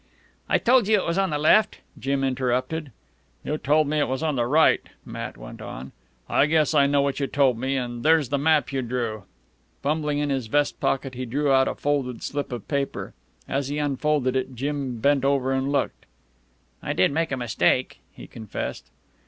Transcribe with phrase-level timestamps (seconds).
[0.49, 2.91] "I told you it was on the left," Jim interrupted.
[3.43, 5.91] "You told me it was on the right," Matt went on.
[6.27, 9.25] "I guess I know what you told me, an' there's the map you drew."
[9.83, 13.13] Fumbling in his vest pocket, he drew out a folded slip of paper.
[13.47, 16.07] As he unfolded it, Jim bent over and looked.
[16.81, 18.89] "I did make a mistake," he confessed.